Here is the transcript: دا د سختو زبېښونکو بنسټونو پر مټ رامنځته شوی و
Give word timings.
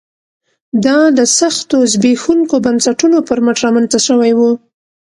دا 0.85 0.97
د 1.17 1.19
سختو 1.37 1.77
زبېښونکو 1.91 2.55
بنسټونو 2.65 3.17
پر 3.27 3.39
مټ 3.45 3.57
رامنځته 3.65 3.99
شوی 4.07 4.31
و 4.35 4.39